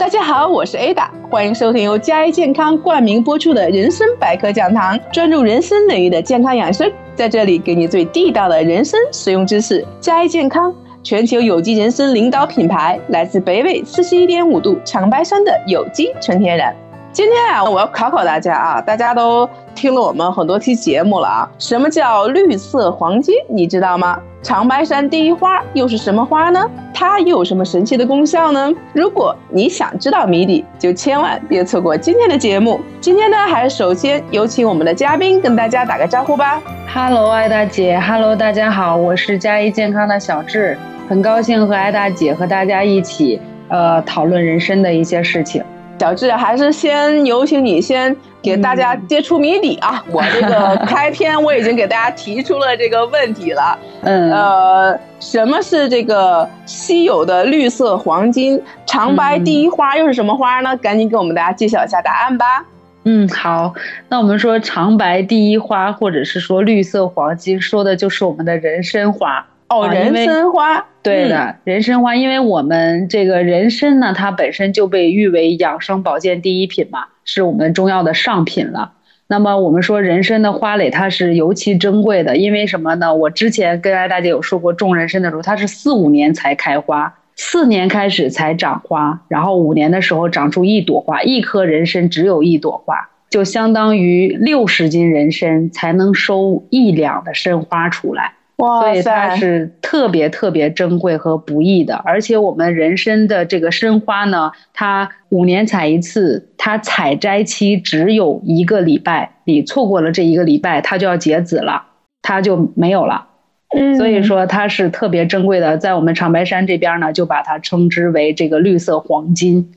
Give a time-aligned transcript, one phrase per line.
[0.00, 9.86] 大家好，我是 Ada，欢迎收听由佳怡健康冠名播出的人生百科讲堂，专注人生领域的健康养生，在这里给你最地道的人生实用知识。
[10.00, 16.74] 佳怡健康，全球有机人参领导品牌，来自北纬四十一点五度长白山的有机纯天然。
[17.12, 23.34] 今天啊，我要考考大家啊，大家都听了我们很多期节目了啊，什么叫绿色黄金？
[23.50, 24.18] 你知道吗？
[24.42, 26.64] 长白山第一花又是什么花呢？
[27.00, 28.70] 它又有什么神奇的功效呢？
[28.92, 32.78] 如果你想知道谜底，就千万别错过今天的节目。
[33.00, 36.60] 今天呢，还是首先有请我们的嘉宾跟大家打个招呼吧。
[36.92, 40.76] Hello，艾大姐，Hello，大家好，我是嘉一健康的小智，
[41.08, 45.64] 很高兴和艾大姐和大家一起呃讨论人生的一些事情。
[45.98, 50.04] 小智，还是先有请你先给大家揭出谜底啊！
[50.10, 53.78] 我这个 开篇我已经给大家提出了这个问题了。
[54.02, 59.96] 嗯，呃，什么是这个稀有的绿色黄金长白第一花？
[59.96, 60.76] 又是什么花呢？
[60.78, 62.64] 赶紧给我们大家揭晓一下答案吧。
[63.04, 63.72] 嗯，好，
[64.08, 69.46] 那我们说长白第一花，或者是说绿色黄金，说的就是我们的人参花。
[69.68, 78.94] 哦，人参花，对的，人参花，因为我们这个人参呢，它本身就被誉为养生保健第一品嘛，是我们中药的上品了。
[79.28, 83.14] 那么我们说人参的花蕾它是尤其珍贵的，因为什么呢？
[83.14, 98.32] 我之前跟艾大姐有说过，种人参的时候，它是四五年才开花，四年开始才长花，然后五年的时候长出一朵花，一颗人参只有一朵花，就相当于六十斤人参才能收一两的参花出来。
[98.60, 111.84] 所以它是特别特别珍贵和不易的，而且我们人参的这个参花呢，它五年采一次，它采摘期只有一个礼拜，你错过了这一个礼拜，它就要结籽了，
[112.22, 113.28] 它就没有了。
[113.74, 119.72] 嗯，所以说它是特别珍贵的，在我们长白山这边呢，就把它称之为这个绿色黄金，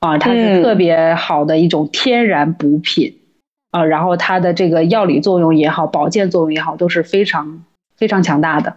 [0.00, 3.16] 啊，它是特别好的一种天然补品，
[3.72, 7.64] 啊，然后它的这个药理作用也好，保健作用也好，都是非常。
[7.96, 8.74] 非常强大的，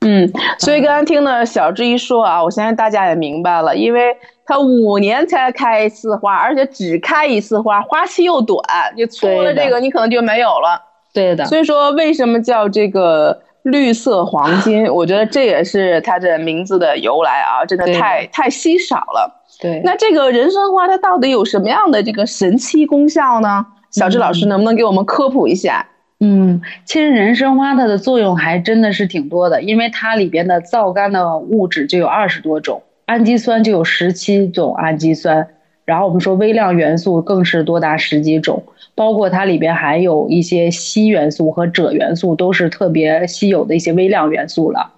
[0.00, 8.62] 嗯，所以刚刚听了小志一说啊，我相信大家也明白了，因为它五年才开一次花，而且只开一次花，花期又短，
[8.96, 10.82] 你错了这个，你可能就没有了。
[11.14, 14.86] 对的，所以说为什么叫这个绿色黄金？
[14.92, 19.42] 我觉得这也是它的名字的由来啊，真的太太稀少了。
[19.60, 23.64] 对，那这个人参花它到底有什么样的这个神奇功效呢？
[23.90, 25.86] 小智老师能不能给我们科普一下？
[25.88, 35.48] 嗯，嗯其实人参花它的作用还真的是挺多的，因为它里边的皂苷的物质就有二十多种，氨基酸就有十七种氨基酸，
[35.84, 44.94] 然后我们说微量元素更是多达十几种，包括它里边还有一些硒元素和锗元素，都是特别稀有的一些微量元素了。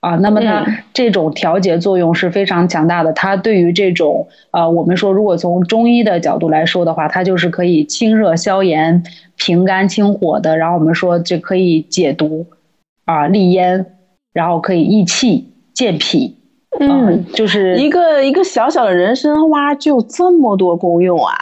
[0.00, 3.12] 啊，那么它这种调节作用是非常强大的。
[3.12, 9.02] 它对于这种呃，我们说如果从中医的角度来说的话，它就是可以清热消炎、
[9.36, 10.56] 平肝清火的。
[10.56, 12.46] 然后我们说这可以解毒
[13.04, 13.86] 啊、利咽，
[14.32, 16.36] 然后可以益气、健脾。
[16.78, 21.32] 嗯，就是一个一个小小的人参花就这么多功用啊！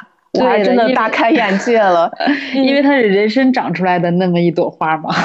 [0.41, 2.11] 我还真的大开眼界了，
[2.55, 5.11] 因为它是人参长出来的那么一朵花嘛。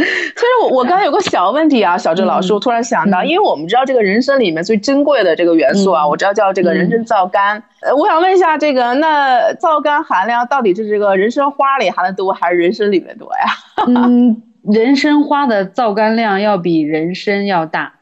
[0.00, 0.06] 其
[0.40, 7.62] 实我我刚才有个小问题啊，小郑老师，我突然想到，因为我们知道这个人参里面最珍贵的这个元素啊，我知道叫这个人参皂苷。
[7.82, 13.44] 呃，我想问一下，这个那皂苷含量到底是这个人参花里含的多，还是人参里面多呀？
[13.88, 14.42] 嗯，
[14.72, 17.92] 人参花的皂苷量要比人参要大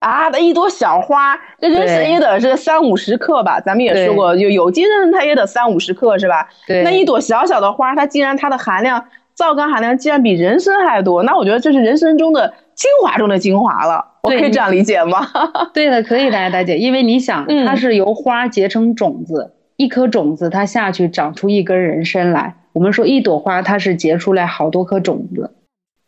[0.00, 3.60] 啊，那一朵小花，这人参也得是三五十克吧？
[3.60, 6.48] 咱们也说过，有有金针它也得三五十克是吧？
[6.66, 9.04] 对，那一朵小小的花，它竟然它的含量。
[9.32, 14.04] 皂苷含量竟然比人参还多，那我觉得这是人参中的精华中的精华了。
[14.22, 15.26] 我可以这样理解吗？
[15.72, 16.76] 对的，可以的，大姐。
[16.76, 22.54] 因为你想，它是由花结成种子，一颗种子它下去长出一根人参来。
[22.74, 25.54] 我们说一朵花它是结出来好多颗种子，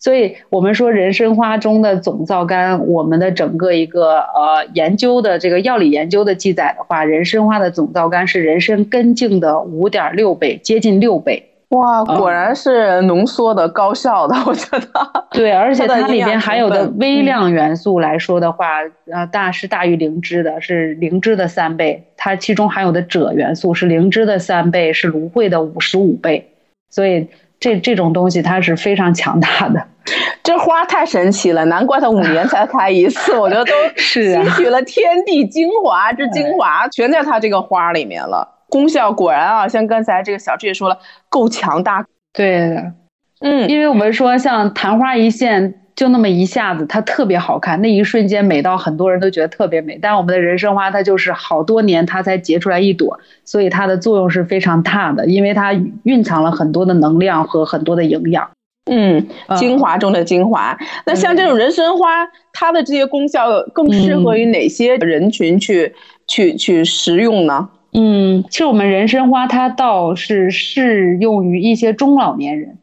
[0.03, 11.51] 所以我们说人参花中的总皂苷，我们的整个一个呃研究的这个药理研究的记载的话，人参花的总皂苷是人参根茎的五点六倍，接近六倍。
[11.69, 14.89] 哇，果然是浓缩的高效的，我觉得。
[15.31, 22.03] 对，而且它里边含有的微量元素来说的话，呃，大是大于灵芝的，是灵芝的三倍。
[22.17, 26.49] 它其中含有的锗元素是灵芝的三倍，是芦荟的五十五倍。
[26.91, 27.29] 所以
[27.63, 29.87] 这这种东西它是非常强大的。
[30.43, 33.35] 这花太神奇了，难怪它五年才开一次。
[33.39, 38.59] 我觉得都是吸取了天地精华，这精华全在它这个花里面了。
[38.69, 40.99] 功效果然啊，像刚才这个小志也说了，
[41.29, 42.05] 够强大。
[42.33, 42.93] 对的，
[43.41, 49.99] 嗯，因为我们说像昙花一现，就那么一下子，它特别好看，那一瞬间美到很多人都觉得特别美。
[50.01, 55.73] 但我们的人参花，它就是好多年它才结出来一朵，所以它的作用是非常大的，因为它
[56.05, 58.49] 蕴藏了很多的能量和很多的营养。
[58.91, 60.77] 嗯，精华中的精华。
[61.07, 65.95] 那像这种人参花，它的这些功效更适合于哪些人群去
[66.27, 67.69] 去去食用呢？
[67.93, 72.79] 嗯，其实我们人参花它倒是适用于一些中老年人。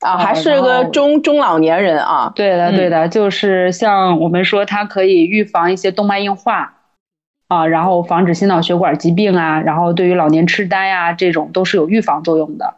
[0.00, 2.32] 啊，还是个中中老年人啊？
[2.34, 6.74] 对的，对的，就是像我们说，它可以预防一些动脉硬化
[7.48, 12.74] 啊，然后防止心脑血管疾病啊，然后对于老年痴呆呀这种都是有预防作用的。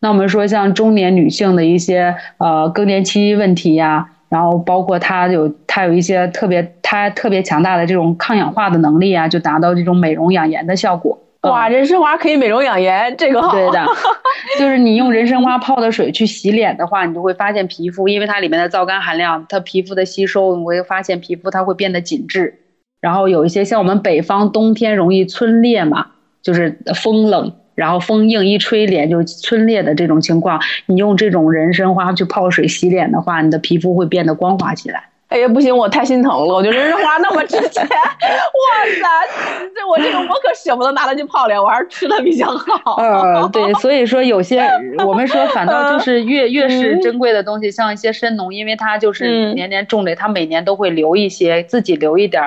[0.00, 11.18] 那我们说像中年女性的一些呃更年期问题呀，然后包括它有它有一些特别它特别强大的这种抗氧化的能力啊，就达到这种美容养颜的效果。
[11.42, 13.52] 哇，人参花可以美容养颜，这个好。
[13.52, 13.86] 对的，
[14.58, 22.54] 就是你用人参花泡的水去洗脸的话，你就会发现皮肤，因为它里面的皂苷含量，它皮肤的吸收，你会发现皮肤它会变得紧致。
[23.00, 26.06] 然后有一些像我们北方冬天容易皴裂嘛，
[26.42, 35.10] 就是风冷，然后风硬一吹脸就皴裂的这种情况，你用这种人参花去泡水洗脸的话，你的皮肤会变得光滑起来。
[35.36, 36.54] 哎呀，不行，我太心疼了。
[36.54, 42.96] 我觉得人参花那么值钱， 哇塞，这我这个我可舍不得拿它去泡脸，我还是吃的比较好。
[42.98, 44.66] 嗯，对，所以说有些
[45.04, 52.42] 我们说反倒就是越越是珍贵的东西，像一些参农，因为它就是年年种的，它每年都会留一些，自己留一点，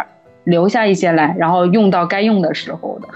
[0.45, 3.07] 留下一些来，然后用到该用的时候的。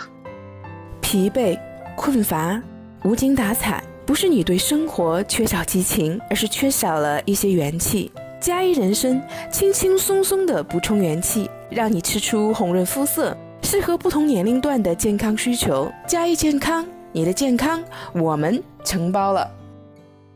[1.01, 1.57] 疲惫、
[1.95, 2.61] 困乏、
[3.03, 8.11] 无精打采，不是你对生活缺少激情，而是缺少了一些元气。
[8.43, 15.89] 加一人参，轻轻松松的补充元气，让你吃出红润肤色，适合不同年龄段的健康需求。
[16.05, 17.81] 加一健康，你的健康
[18.13, 19.49] 我们承包了。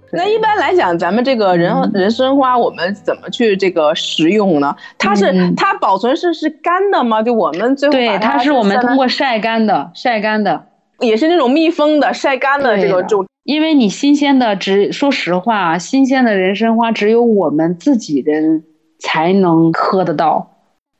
[0.09, 4.73] 那一般来讲，咱们这个人人参花，我们怎么去这个食用呢？
[4.97, 7.21] 它是它保存是是干的吗？
[7.21, 10.63] 就我们最后对，它是我们通过晒干的，晒干的，
[10.99, 13.25] 也是那种密封的晒干的这个种。
[13.43, 18.63] 因为你新鲜的，只说实话，新鲜的人参花只有我们自己人
[18.99, 20.53] 才能喝得到。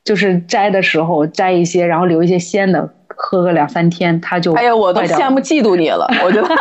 [0.04, 6.48] 就是摘的时候摘一些，然后留一些鲜的，喝个两三天，它就哎呀，我都羡慕嫉妒你了，我觉得。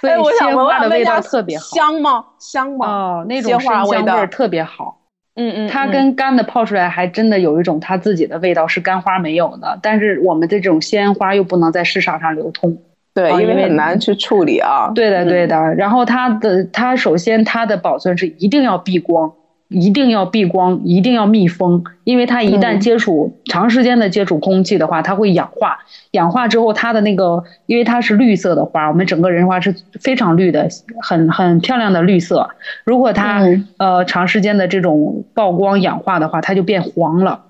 [0.00, 2.24] 所以鲜花的味道特别好，香吗？
[2.40, 2.86] 香吗？
[2.88, 4.98] 哦，那种花味道特别好。
[5.34, 9.78] 嗯嗯，它跟干的泡出来还真的有一种它自己的味道，是干花没有的。
[9.82, 12.76] 但是我们的这种鲜花又不能在市场上流通。
[13.14, 14.90] 对，因为很难去处理啊。
[14.94, 15.74] 对的，对的。
[15.74, 19.32] 然后它的它首先它的保存是一定要避光，
[19.72, 25.78] 一定要避光，一定要密封，因为它一旦接触长时间的接触空气的话，它会氧化。
[26.12, 30.68] 氧化之后，它的那个因为它是绿色的花，我们整个人花是非常绿的，
[31.00, 32.50] 很很漂亮的绿色。
[32.84, 33.42] 如果它
[33.78, 37.44] 呃长时间的这种曝光氧化的话，它就变黄了，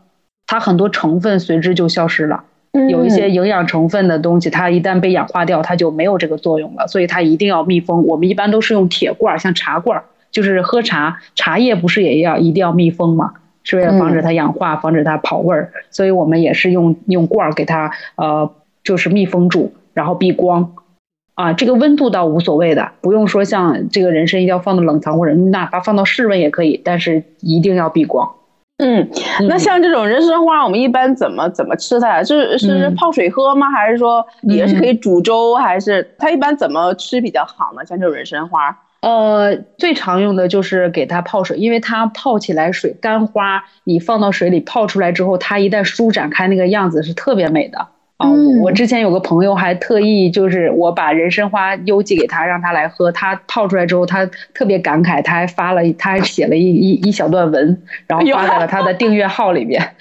[0.47, 2.45] 它很多成分随之就消失了。
[2.89, 6.87] 有一些营养成分的东西，它一旦被氧化掉，它就没有这个作用了。
[6.87, 8.07] 所以它一定要密封。
[8.07, 10.03] 我们一般都是用铁罐，像茶罐，
[10.33, 13.35] 就是喝茶，茶叶不是也要一定要密封嘛？
[13.63, 15.73] 是为了防止它氧化，防止它跑味儿。
[15.91, 18.51] 所以我们也是用用罐儿给它呃，
[18.83, 20.75] 就是密封住，然后避光。
[21.35, 28.31] 啊，这个温度倒无所谓的，不用说像这个人参一定要放到冷藏或者哪怕放到室温也可以，但是一定要避光。
[28.79, 29.09] 嗯，
[29.49, 32.25] 那像这种人参花，我们一般怎么怎么吃它呀？
[32.25, 33.71] 是是泡水喝吗？
[33.71, 35.55] 还是说也是可以煮粥？
[35.55, 37.87] 还是它一般怎么吃比较好呢？
[37.87, 47.89] 像这种人参花，呃，最常用的就是给它泡水，因为它泡起来水干花，你放到水里泡出来之后，它一旦舒展开，那个样子是特别美的。
[48.19, 53.11] 嗯，我之前有个朋友还特意就是我把人参花邮寄给他，让他来喝。
[53.11, 59.97] 他泡出来之后，他特别感慨，他还发了，他还写了一一一小段文，然后发在了他的订阅号里面。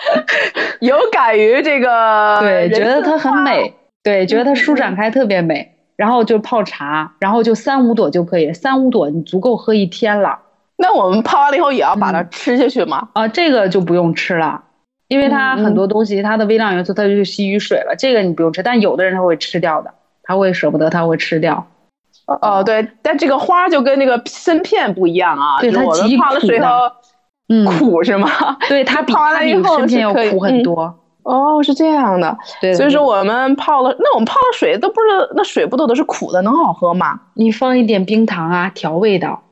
[0.80, 5.77] 有感于这个，对，觉得它很美，对，觉得它舒展开特别美。
[5.98, 10.38] 然后就泡茶，然后就三五朵就可以，三五朵你足够喝一天了。
[10.76, 13.08] 那我们泡完了以后也要把它吃下去吗？
[13.14, 14.62] 啊，这个就不用吃了。
[15.08, 18.62] 因为它很多东西，它的微量元素它就吸于水了，这个你不用吃。
[18.62, 21.66] 但有的人他会吃掉的，他会舍不得，他会吃掉。
[22.26, 26.92] 哦，对，但这个花就跟那个参片不一样啊，对它极苦的，
[27.48, 28.28] 嗯，苦是吗？
[28.68, 30.94] 对，它 泡完了以后参片要苦很多。
[31.28, 32.36] 哦，是这样的。
[32.60, 37.20] 对，所以说我们泡了，那我们泡的水都不是，那水不都都是苦的，能好喝吗？
[37.34, 39.42] 你放一点冰糖啊，调味道。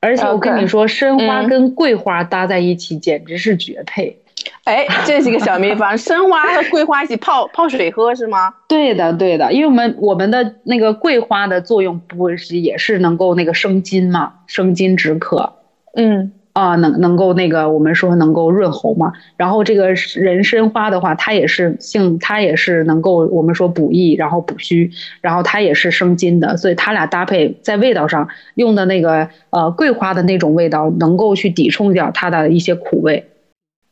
[0.00, 4.20] 而且我跟你说，参花跟桂花搭在一起简直是绝配。
[4.64, 8.54] 哎，这是一个小秘方，生花和桂花一起泡泡水喝是吗？
[8.68, 15.54] 对的，对的，因为我们我们的那个桂花的作用不是也是能够那个生津嘛，生津止渴。
[15.94, 16.32] 嗯。
[16.56, 19.12] 啊，能能够那个，我们说能够润喉嘛。
[19.36, 26.56] 然后这个人参花的话，它也是性，它也是能够我们说补益，然后补虚，然后它也是生津的。
[26.56, 33.28] 所以它俩搭配在味道上用的那个呃桂花的那种味道，能够去抵冲掉它的一些苦味。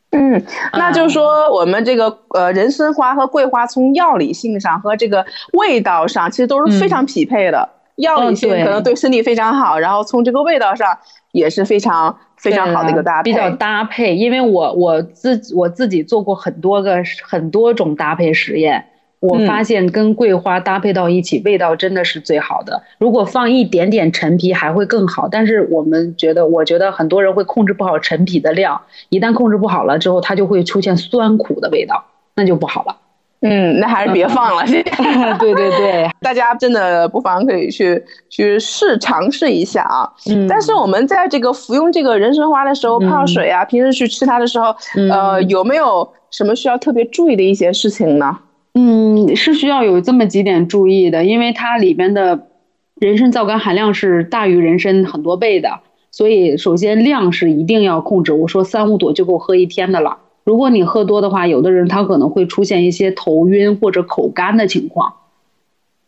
[0.09, 0.41] 嗯，
[0.73, 7.69] 那就是说我们这个呃人参花和桂花从药理性上和这个味道上，其实都是非常匹配的。
[7.95, 10.97] 药理性可能对身体非常好，然后从这个味道上
[11.31, 12.17] 也是非常。
[12.37, 14.13] 非常好的一个搭配，比较搭配。
[14.13, 18.85] 因为我我自我自己做过很多个很多种搭配实验，
[19.19, 22.83] 我发现跟桂花搭配到一起，味道真的是最好的。
[22.99, 32.03] 如果放一点点陈皮还会更好，但是我们觉得，我觉得很多人会控制不好陈皮的量，一旦控制不好了之后，它就会出现酸苦的味道，
[32.35, 32.97] 那就不好了。
[33.47, 34.63] 嗯，那还是别放了。
[35.39, 40.11] 对对对，大家真的不妨可以去去试尝试一下啊。
[40.29, 44.75] 嗯，但是我们在这个服用这个人参花的时候泡水啊，平时去吃它的时候，
[45.11, 48.39] 呃，有没有什么需要特别注意的一些事情呢？
[48.73, 52.47] 嗯，是需要有这么几点注意的，因为它里边的
[52.99, 55.79] 人参皂苷含量是大于人参很多倍的，
[56.11, 58.33] 所以首先量是一定要控制。
[58.33, 60.17] 我说三五朵就够喝一天的了。
[60.45, 65.13] 如果你喝多的话，有的人他可能会出现一些头晕或者口干的情况。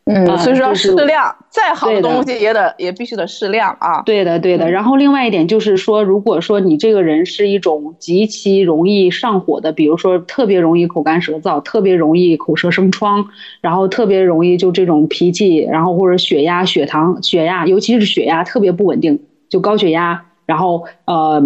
[0.06, 4.04] 嗯，所以说要适量，再好的东西也得也必须得适量啊。
[4.04, 4.72] 对的，对的。
[4.72, 13.26] 然后另外一点就是说，如果说你这个人是一种极其容易上火的，比如说特别容易口干舌燥，特别容易口舌生疮，
[13.60, 21.44] 然后特别容易就这种脾气，然后或者血压、血糖、血压，尤其是血压特别不稳定，就高血压，然后呃。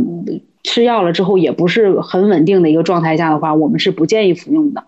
[0.63, 4.83] 吃药了之后也不是很稳定的一个状态下的话，我们是不建议服用的。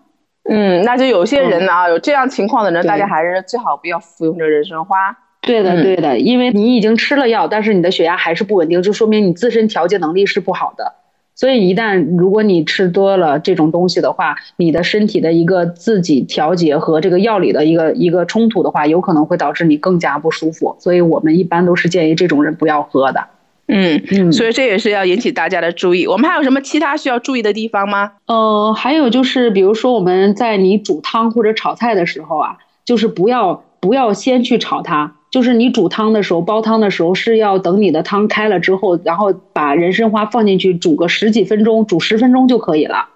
[0.48, 5.16] 嗯，那就有些人呢，有这样情况的人，大家还是最好不要服用这人参花。
[5.40, 10.94] 对的，对的，因为你已经吃了药，但是你的血压还是不稳定，就说明你自身调节能力是不好的。
[11.34, 20.76] 所以一旦如果你吃多了这种东西的话，你的身体的一个自己调节和这个药理的一个一个冲突的话，有可能会导致你更加不舒服。
[20.78, 23.26] 所以我们一般都是建议这种人不要喝的。
[23.66, 26.06] 嗯嗯，所以这也是要引起大家的注意。
[26.06, 28.12] 我们还有什么其他需要注意的地方吗？
[28.26, 43.08] 呃，还有就是，比如说我们在你煮汤或者炒菜的时候啊，就是不要不要先去炒它，就是你煮汤的时候、煲汤的时候是要等你的汤开了之后，然后把人参花放进去煮个十几分钟，煮十分钟就可以了。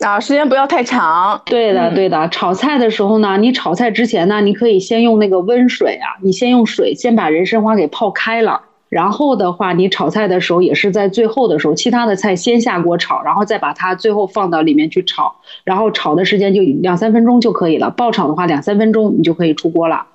[0.00, 1.40] 啊，时间不要太长。
[1.46, 2.28] 对的，对的。
[2.28, 8.62] 炒菜的时候呢，你炒菜之前呢，你可以先用那个温水啊，你先用水先把人参花给泡开了。
[8.88, 17.90] 然后的话，你炒菜的时候也是在最后的时候，其他的菜先下锅炒，然后再把它最后放到里面去炒，然后炒的时间就两三分钟就可以了。
[17.90, 20.06] 爆炒的话，两三分钟你就可以出锅了。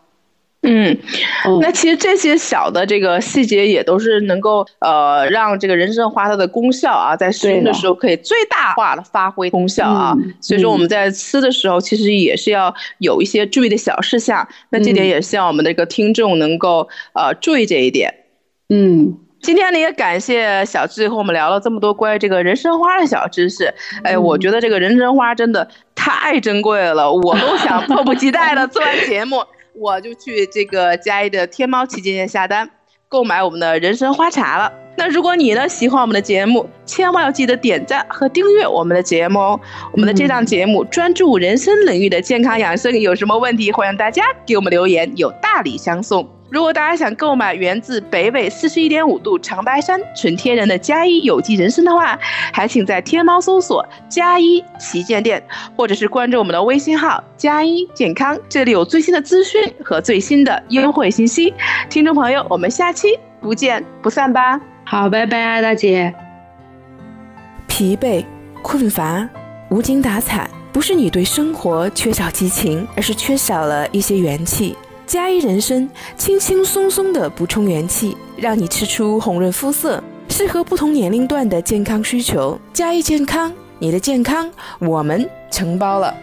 [0.62, 0.98] 嗯，
[1.62, 10.14] 那其实这些小的这个细节也都是能够呃让这个人参花它的功效啊，在使用的时候可以最大化的发挥功效啊。
[10.42, 14.46] 所以说我们在吃的时候，其实也是要有一些注意的小事项。
[14.70, 18.14] 那这点也希望我们的一个听众能够呃注意这一点。
[18.72, 23.74] 嗯，今天呢也感谢小智和我们聊了这么多关于这个人参花的小知识。
[24.04, 29.44] 哎，我觉得这个人参花真的太珍贵了，我都想迫不及待的做完节目，
[29.76, 32.70] 我就去这个佳一的天猫旗舰店下单
[33.08, 34.72] 购买我们的人参花茶了。
[34.98, 39.60] 那如果你呢喜欢我们的节目，千万要记得点赞和订阅我们的节目哦。
[39.94, 46.39] 我们的这档节目专注人参领域的健康养生，有什么问题欢迎大家给我们留言，有大礼相送。
[46.50, 52.18] 如果大家想购买源自北纬四十一点五度长白山纯天然的加一有机人参的话，
[52.52, 55.44] 还请在天猫搜索“加一旗舰店”，
[55.78, 61.54] 或者是关注我们的微信号“加一健康”，这里有最新的资讯和最新的优惠信息。
[61.90, 63.08] 听众朋友，我们下期
[63.40, 64.60] 不见不散吧！
[64.84, 66.12] 好，拜拜，大姐。
[67.68, 68.26] 疲惫、
[68.64, 69.30] 困乏、
[69.70, 74.76] 无精打采，不是你对生活缺少激情，而是缺少了一些元气。
[75.10, 82.60] 加一人参，轻轻松松的补充元气，让你吃出红润肤色，适合不同年龄段的健康需求。
[82.72, 84.48] 加一健康，你的健康
[84.78, 86.16] 我们承包了。